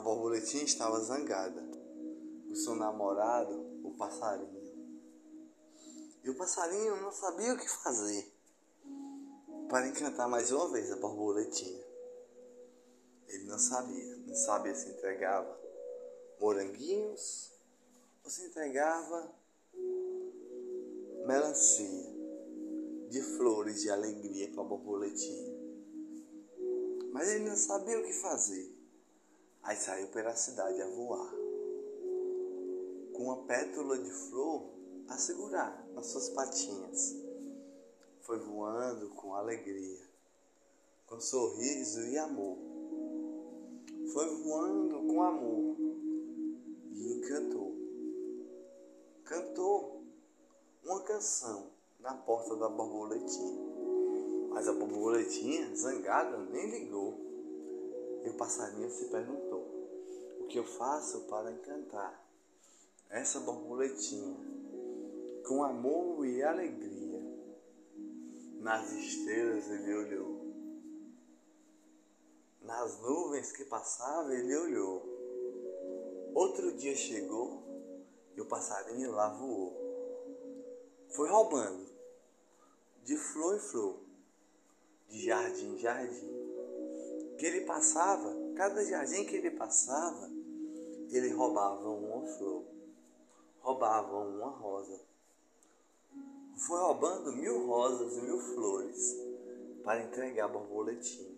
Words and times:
A 0.00 0.02
borboletinha 0.02 0.64
estava 0.64 0.98
zangada. 1.00 1.62
O 2.50 2.56
seu 2.56 2.74
namorado, 2.74 3.52
o 3.84 3.94
passarinho. 3.98 4.58
E 6.24 6.30
o 6.30 6.34
passarinho 6.38 7.02
não 7.02 7.12
sabia 7.12 7.52
o 7.52 7.58
que 7.58 7.68
fazer 7.68 8.32
para 9.68 9.88
encantar 9.88 10.26
mais 10.26 10.50
uma 10.52 10.70
vez 10.70 10.90
a 10.90 10.96
borboletinha. 10.96 11.84
Ele 13.28 13.44
não 13.44 13.58
sabia, 13.58 14.16
não 14.16 14.34
sabia 14.34 14.74
se 14.74 14.88
entregava 14.88 15.60
moranguinhos 16.40 17.52
ou 18.24 18.30
se 18.30 18.46
entregava 18.46 19.34
melancia 21.26 22.16
de 23.10 23.20
flores 23.36 23.82
de 23.82 23.90
alegria 23.90 24.50
para 24.50 24.62
a 24.62 24.66
borboletinha. 24.66 25.52
Mas 27.12 27.28
ele 27.28 27.50
não 27.50 27.56
sabia 27.56 27.98
o 27.98 28.02
que 28.02 28.14
fazer. 28.14 28.79
Aí 29.62 29.76
saiu 29.76 30.08
pela 30.08 30.34
cidade 30.34 30.80
a 30.80 30.88
voar, 30.88 31.30
com 33.12 33.24
uma 33.24 33.44
pétula 33.44 33.98
de 33.98 34.10
flor 34.10 34.70
a 35.08 35.16
segurar 35.18 35.86
nas 35.94 36.06
suas 36.06 36.30
patinhas. 36.30 37.16
Foi 38.22 38.38
voando 38.38 39.10
com 39.10 39.34
alegria, 39.34 40.00
com 41.06 41.20
sorriso 41.20 42.00
e 42.06 42.16
amor. 42.16 42.56
Foi 44.12 44.42
voando 44.42 45.06
com 45.06 45.22
amor 45.22 45.76
e 46.92 47.18
encantou. 47.18 47.74
Cantou 49.24 50.04
uma 50.84 51.02
canção 51.02 51.70
na 52.00 52.14
porta 52.14 52.56
da 52.56 52.68
borboletinha. 52.68 53.60
Mas 54.50 54.66
a 54.66 54.72
borboletinha, 54.72 55.74
zangada, 55.76 56.38
nem 56.38 56.70
ligou. 56.70 57.29
E 58.24 58.28
o 58.28 58.34
passarinho 58.34 58.90
se 58.90 59.06
perguntou: 59.06 59.60
O 60.40 60.46
que 60.46 60.58
eu 60.58 60.64
faço 60.64 61.20
para 61.22 61.50
encantar 61.50 62.22
essa 63.08 63.40
borboletinha 63.40 64.36
com 65.46 65.64
amor 65.64 66.26
e 66.26 66.42
alegria? 66.42 67.20
Nas 68.60 68.92
estrelas 68.92 69.70
ele 69.70 69.94
olhou, 69.94 70.54
nas 72.60 73.00
nuvens 73.00 73.52
que 73.52 73.64
passavam 73.64 74.32
ele 74.32 74.54
olhou. 74.54 75.02
Outro 76.34 76.72
dia 76.76 76.94
chegou 76.94 77.62
e 78.36 78.40
o 78.40 78.46
passarinho 78.46 79.12
lá 79.12 79.30
voou. 79.34 79.74
Foi 81.08 81.28
roubando 81.28 81.88
de 83.02 83.16
flor 83.16 83.56
em 83.56 83.60
flor, 83.60 83.98
de 85.08 85.24
jardim 85.24 85.74
em 85.74 85.78
jardim 85.78 86.39
que 87.40 87.46
ele 87.46 87.62
passava, 87.62 88.36
cada 88.54 88.84
jardim 88.84 89.24
que 89.24 89.34
ele 89.34 89.50
passava, 89.52 90.30
ele 91.10 91.32
roubava 91.32 91.88
uma 91.88 92.26
flor, 92.36 92.66
roubava 93.60 94.18
uma 94.18 94.50
rosa. 94.50 95.00
Foi 96.54 96.78
roubando 96.78 97.32
mil 97.32 97.66
rosas 97.66 98.14
e 98.18 98.20
mil 98.20 98.38
flores 98.38 99.16
para 99.82 100.02
entregar 100.02 100.44
a 100.44 100.48
borboletinha, 100.48 101.34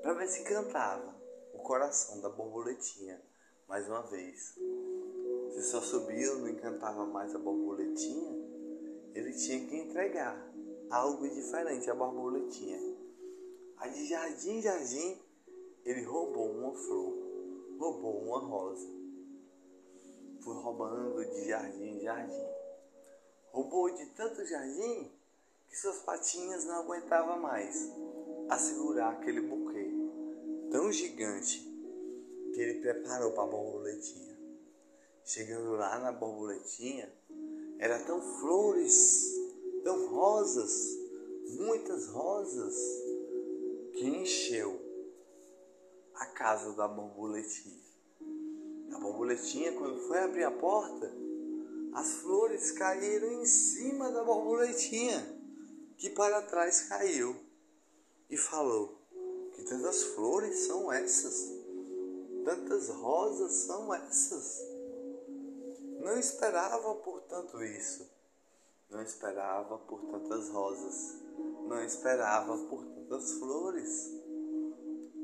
para 0.00 0.14
ver 0.14 0.28
se 0.28 0.42
cantava 0.44 1.14
o 1.52 1.58
coração 1.58 2.22
da 2.22 2.30
borboletinha 2.30 3.20
mais 3.68 3.86
uma 3.86 4.00
vez. 4.00 4.54
Se 5.52 5.62
só 5.64 5.82
subia 5.82 6.36
não 6.36 6.48
encantava 6.48 7.04
mais 7.04 7.34
a 7.34 7.38
borboletinha, 7.38 8.32
ele 9.14 9.34
tinha 9.34 9.66
que 9.66 9.76
entregar 9.76 10.50
algo 10.88 11.28
diferente 11.28 11.90
à 11.90 11.94
borboletinha. 11.94 12.95
Aí 13.78 13.92
de 13.92 14.06
jardim 14.06 14.58
em 14.58 14.62
jardim, 14.62 15.18
ele 15.84 16.02
roubou 16.02 16.50
uma 16.50 16.74
flor, 16.74 17.14
roubou 17.78 18.22
uma 18.22 18.38
rosa. 18.38 18.88
Foi 20.40 20.54
roubando 20.54 21.24
de 21.24 21.46
jardim 21.46 21.98
em 21.98 22.00
jardim. 22.00 22.46
Roubou 23.52 23.90
de 23.90 24.06
tanto 24.06 24.46
jardim 24.46 25.10
que 25.68 25.76
suas 25.76 25.98
patinhas 25.98 26.64
não 26.64 26.76
aguentavam 26.76 27.38
mais 27.40 27.90
a 28.48 28.58
segurar 28.58 29.10
aquele 29.10 29.42
buquê 29.42 29.90
tão 30.70 30.90
gigante 30.90 31.60
que 32.52 32.60
ele 32.60 32.80
preparou 32.80 33.32
para 33.32 33.44
a 33.44 33.46
borboletinha. 33.46 34.36
Chegando 35.24 35.72
lá 35.72 35.98
na 35.98 36.12
borboletinha, 36.12 37.12
era 37.78 37.98
tão 38.04 38.22
flores, 38.22 39.34
tão 39.84 40.08
rosas, 40.08 40.96
muitas 41.58 42.08
rosas 42.08 42.74
que 43.96 44.06
encheu 44.06 44.78
a 46.14 46.26
casa 46.26 46.74
da 46.74 46.86
borboletinha. 46.86 47.80
A 48.92 48.98
borboletinha, 48.98 49.72
quando 49.72 50.06
foi 50.06 50.18
abrir 50.18 50.44
a 50.44 50.50
porta, 50.50 51.10
as 51.94 52.12
flores 52.16 52.72
caíram 52.72 53.32
em 53.32 53.46
cima 53.46 54.10
da 54.12 54.22
borboletinha, 54.22 55.26
que 55.96 56.10
para 56.10 56.42
trás 56.42 56.82
caiu, 56.82 57.34
e 58.28 58.36
falou: 58.36 59.00
Que 59.54 59.62
tantas 59.62 60.02
flores 60.02 60.66
são 60.66 60.92
essas? 60.92 61.52
Tantas 62.44 62.90
rosas 62.90 63.52
são 63.52 63.94
essas? 63.94 64.60
Não 66.00 66.18
esperava 66.18 66.94
por 66.96 67.22
tanto 67.22 67.64
isso. 67.64 68.06
Não 68.90 69.02
esperava 69.02 69.78
por 69.78 70.00
tantas 70.02 70.50
rosas. 70.50 71.16
Não 71.66 71.82
esperava 71.82 72.56
por 72.68 72.95
das 73.08 73.32
flores. 73.32 74.12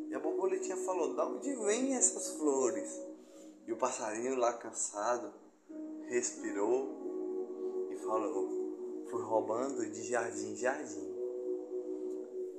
E 0.09 0.15
a 0.15 0.19
borboletinha 0.19 0.77
falou: 0.79 1.15
Da 1.15 1.27
onde 1.27 1.55
vêm 1.55 1.95
essas 1.95 2.37
flores? 2.37 3.01
E 3.67 3.73
o 3.73 3.77
passarinho 3.77 4.37
lá 4.37 4.53
cansado 4.55 5.33
respirou 6.07 7.89
e 7.91 7.97
falou: 7.99 9.07
Fui 9.11 9.23
roubando 9.23 9.85
de 9.91 10.03
jardim 10.05 10.53
em 10.53 10.57
jardim 10.57 11.13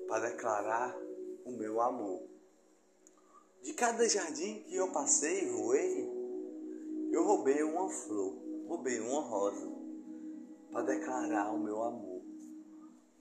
para 0.08 0.30
declarar 0.30 0.98
o 1.46 1.52
meu 1.52 1.82
amor. 1.82 2.22
De 3.62 3.74
cada 3.74 4.08
jardim 4.08 4.62
que 4.64 4.76
eu 4.76 4.92
passei 4.92 5.46
e 5.46 5.50
voei, 5.50 6.24
eu 7.12 7.24
roubei 7.24 7.64
uma 7.64 7.90
flor, 7.90 8.36
roubei 8.68 9.00
uma 9.00 9.22
rosa 9.22 9.72
para 10.72 10.82
declarar 10.84 11.54
o 11.54 11.60
meu 11.60 11.82
amor. 11.82 12.22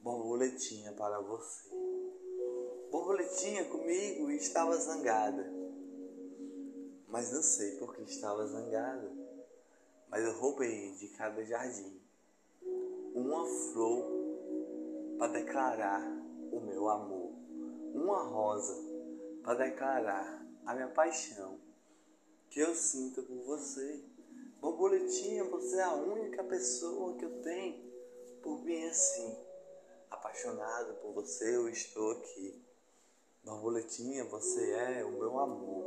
Borboletinha 0.03 0.93
para 0.95 1.21
você 1.21 1.82
borboletinha 2.93 3.65
comigo 3.65 4.31
e 4.31 4.37
estava 4.37 4.77
zangada. 4.77 5.51
Mas 7.09 7.33
não 7.33 7.43
sei 7.43 7.79
por 7.79 7.97
que 7.97 8.03
estava 8.03 8.47
zangada. 8.47 9.11
Mas 10.11 10.23
eu 10.23 10.39
roubei 10.39 10.93
de 10.97 11.09
cada 11.09 11.43
jardim 11.43 11.99
uma 13.15 13.47
flor 13.47 14.05
para 15.19 15.33
declarar 15.33 16.03
o 16.53 16.61
meu 16.61 16.89
amor, 16.91 17.33
uma 17.95 18.23
rosa 18.25 18.75
para 19.43 19.55
declarar 19.71 20.47
a 20.67 20.75
minha 20.75 20.89
paixão 20.89 21.59
que 22.51 22.61
eu 22.61 22.75
sinto 22.75 23.23
por 23.23 23.43
você. 23.45 24.05
Borboletinha, 24.61 25.45
você 25.45 25.79
é 25.79 25.83
a 25.83 25.95
única 25.95 26.45
pessoa 26.45 27.17
que 27.17 27.25
eu 27.25 27.41
tenho 27.41 27.91
por 28.43 28.63
mim 28.63 28.85
assim. 28.85 29.35
Apaixonado 30.11 30.95
por 31.01 31.15
você, 31.15 31.57
eu 31.57 31.69
estou 31.71 32.13
aqui. 32.13 32.72
Borboletinha, 33.45 34.25
você 34.25 34.71
é 34.71 35.05
o 35.05 35.13
meu 35.19 35.39
amor. 35.39 35.85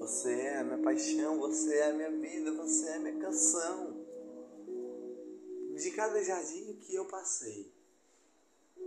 Você 0.00 0.32
é 0.32 0.58
a 0.58 0.64
minha 0.64 0.82
paixão, 0.82 1.38
você 1.38 1.76
é 1.76 1.90
a 1.90 1.92
minha 1.94 2.10
vida, 2.10 2.52
você 2.52 2.88
é 2.88 2.96
a 2.96 3.00
minha 3.00 3.18
canção. 3.18 4.04
De 5.76 5.90
cada 5.92 6.22
jardim 6.22 6.78
que 6.82 6.94
eu 6.94 7.06
passei, 7.06 7.72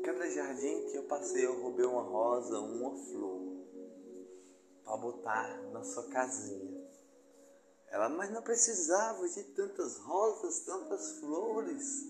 cada 0.03 0.29
jardim 0.29 0.85
que 0.85 0.95
eu 0.95 1.03
passei, 1.03 1.45
eu 1.45 1.59
roubei 1.59 1.85
uma 1.85 2.03
rosa, 2.03 2.59
uma 2.59 2.95
flor, 2.95 3.65
para 4.83 4.97
botar 4.97 5.61
na 5.71 5.83
sua 5.83 6.07
casinha. 6.07 6.87
Ela, 7.89 8.09
mas 8.09 8.31
não 8.31 8.41
precisava 8.41 9.27
de 9.27 9.43
tantas 9.43 9.97
rosas, 9.97 10.59
tantas 10.59 11.19
flores, 11.19 12.05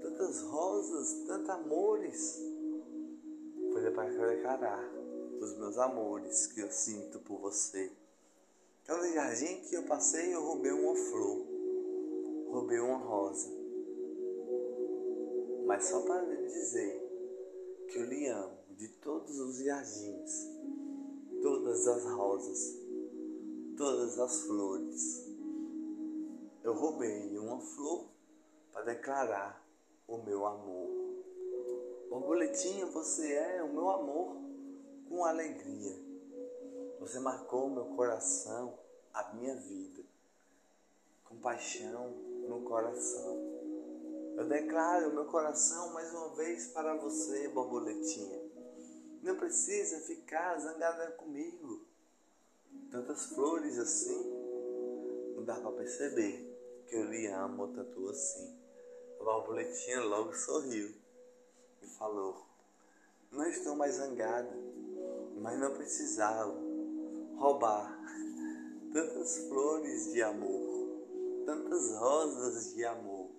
tantas 0.00 0.40
rosas, 0.42 1.12
tantos 1.26 1.50
amores. 1.50 2.40
Foi 3.72 3.90
para 3.90 4.26
declarar 4.28 4.98
os 5.44 5.56
meus 5.56 5.78
amores 5.78 6.46
que 6.48 6.60
eu 6.60 6.70
sinto 6.70 7.18
por 7.20 7.38
você. 7.40 7.90
Cada 8.84 9.06
jardim 9.12 9.60
que 9.62 9.74
eu 9.74 9.82
passei, 9.84 10.34
eu 10.34 10.42
roubei 10.42 10.72
uma 10.72 10.94
flor, 10.94 11.46
roubei 12.50 12.80
uma 12.80 12.98
rosa. 12.98 13.48
Mas 15.66 15.84
só 15.84 16.00
para 16.00 16.22
lhe 16.22 16.46
dizer 16.46 17.86
que 17.88 17.98
eu 17.98 18.06
lhe 18.06 18.26
amo 18.28 18.58
de 18.76 18.88
todos 18.88 19.38
os 19.38 19.58
jardins, 19.58 20.48
todas 21.42 21.86
as 21.86 22.04
rosas, 22.04 22.78
todas 23.76 24.18
as 24.18 24.40
flores. 24.42 25.28
Eu 26.64 26.72
roubei 26.72 27.38
uma 27.38 27.60
flor 27.60 28.06
para 28.72 28.84
declarar 28.84 29.64
o 30.06 30.18
meu 30.18 30.46
amor. 30.46 30.88
Borboletinha, 32.08 32.86
você 32.86 33.34
é 33.34 33.62
o 33.62 33.72
meu 33.72 33.90
amor 33.90 34.47
com 35.08 35.24
alegria. 35.24 35.96
Você 37.00 37.18
marcou 37.20 37.70
meu 37.70 37.86
coração, 37.96 38.78
a 39.12 39.32
minha 39.34 39.56
vida, 39.56 40.02
com 41.24 41.36
paixão 41.38 42.10
no 42.48 42.62
coração. 42.62 43.36
Eu 44.36 44.46
declaro 44.46 45.12
meu 45.12 45.24
coração 45.26 45.92
mais 45.92 46.12
uma 46.12 46.34
vez 46.36 46.68
para 46.68 46.94
você, 46.96 47.48
borboletinha. 47.48 48.40
Não 49.22 49.36
precisa 49.36 50.00
ficar 50.06 50.58
zangada 50.58 51.12
comigo. 51.12 51.86
Tantas 52.90 53.26
flores 53.26 53.78
assim, 53.78 54.30
não 55.34 55.44
dá 55.44 55.60
para 55.60 55.72
perceber 55.72 56.84
que 56.86 56.94
eu 56.94 57.04
lhe 57.04 57.26
amo 57.26 57.68
tanto 57.68 58.08
assim. 58.08 58.56
A 59.20 59.24
borboletinha 59.24 60.02
logo 60.04 60.32
sorriu 60.34 60.94
e 61.82 61.86
falou: 61.86 62.46
Não 63.30 63.46
estou 63.46 63.76
mais 63.76 63.94
zangada, 63.94 64.56
mas 65.36 65.58
não 65.58 65.74
precisava 65.74 66.54
roubar 67.36 67.98
tantas 68.92 69.38
flores 69.48 70.12
de 70.12 70.22
amor, 70.22 71.06
tantas 71.44 71.94
rosas 71.96 72.74
de 72.74 72.84
amor, 72.84 73.30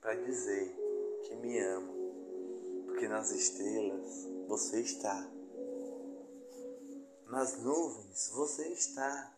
para 0.00 0.14
dizer 0.14 0.74
que 1.22 1.36
me 1.36 1.58
amo, 1.60 2.84
porque 2.86 3.06
nas 3.06 3.30
estrelas 3.30 4.26
você 4.48 4.80
está, 4.80 5.30
nas 7.28 7.58
nuvens 7.58 8.30
você 8.30 8.68
está, 8.68 9.32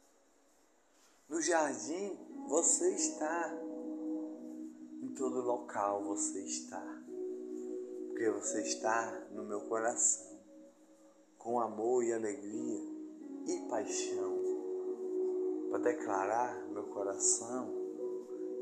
no 1.28 1.42
jardim 1.42 2.16
você 2.48 2.94
está, 2.94 3.52
em 5.02 5.08
todo 5.14 5.42
local 5.42 6.04
você 6.04 6.40
está, 6.40 7.02
porque 8.12 8.28
você 8.28 8.60
está 8.60 9.26
no 9.30 9.42
meu 9.42 9.62
coração, 9.62 10.38
com 11.38 11.58
amor 11.58 12.04
e 12.04 12.12
alegria 12.12 12.80
e 13.46 13.66
paixão. 13.70 14.38
Para 15.70 15.78
declarar 15.78 16.68
meu 16.68 16.84
coração. 16.84 17.72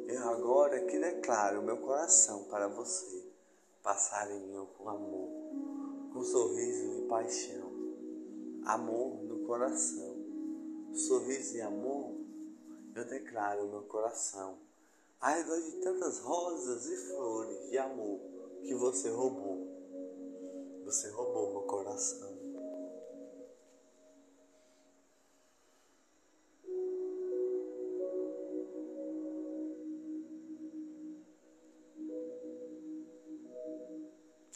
Eu 0.07 0.29
agora 0.29 0.87
que 0.87 0.99
declaro 0.99 1.63
meu 1.63 1.79
coração 1.79 2.45
para 2.45 2.69
você, 2.69 3.29
passarinho 3.83 4.69
com 4.79 4.89
amor, 4.89 5.29
com 6.13 6.23
sorriso 6.23 6.99
e 6.99 7.09
paixão, 7.09 7.73
amor 8.65 9.21
no 9.25 9.47
coração, 9.47 10.17
sorriso 10.95 11.57
e 11.57 11.61
amor, 11.61 12.15
eu 12.95 13.05
declaro 13.05 13.69
meu 13.69 13.83
coração, 13.83 14.59
ao 15.21 15.35
redor 15.35 15.61
de 15.61 15.73
tantas 15.83 16.21
rosas 16.21 16.87
e 16.87 16.97
flores 16.97 17.71
de 17.71 17.79
amor 17.79 18.40
que 18.63 18.75
você 18.75 19.11
roubou. 19.11 19.67
Você 20.85 21.11
roubou 21.11 21.53
meu 21.53 21.63
coração. 21.63 22.30